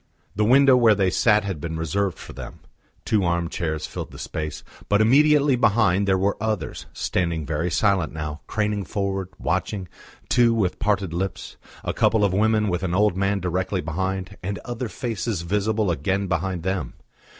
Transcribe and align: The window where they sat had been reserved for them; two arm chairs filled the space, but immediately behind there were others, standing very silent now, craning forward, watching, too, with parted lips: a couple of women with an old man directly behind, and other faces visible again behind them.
The 0.35 0.43
window 0.45 0.75
where 0.75 0.95
they 0.95 1.11
sat 1.11 1.43
had 1.43 1.61
been 1.61 1.77
reserved 1.77 2.17
for 2.17 2.33
them; 2.33 2.61
two 3.05 3.23
arm 3.23 3.49
chairs 3.49 3.85
filled 3.85 4.09
the 4.09 4.17
space, 4.17 4.63
but 4.89 4.99
immediately 4.99 5.55
behind 5.55 6.07
there 6.07 6.17
were 6.17 6.37
others, 6.41 6.87
standing 6.91 7.45
very 7.45 7.69
silent 7.69 8.11
now, 8.11 8.41
craning 8.47 8.83
forward, 8.85 9.29
watching, 9.37 9.87
too, 10.27 10.55
with 10.55 10.79
parted 10.79 11.13
lips: 11.13 11.55
a 11.83 11.93
couple 11.93 12.25
of 12.25 12.33
women 12.33 12.67
with 12.67 12.81
an 12.81 12.95
old 12.95 13.15
man 13.15 13.39
directly 13.41 13.79
behind, 13.81 14.37
and 14.41 14.57
other 14.65 14.89
faces 14.89 15.43
visible 15.43 15.91
again 15.91 16.25
behind 16.25 16.63
them. 16.63 16.95